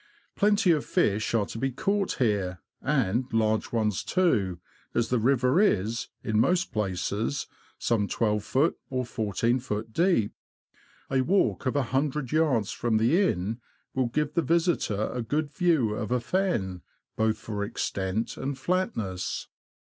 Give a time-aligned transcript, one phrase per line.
[0.35, 4.59] Plenty of fish are to be caught here, and large ones too,
[4.95, 7.45] as the river is, in most places,
[7.77, 8.73] some 12ft.
[8.89, 9.93] or 14ft.
[9.93, 10.33] deep.
[11.11, 13.61] A walk of a hundred yards from the inn
[13.93, 16.81] will give the visitor a good view of a fen,
[17.15, 19.49] both for extent and flatness.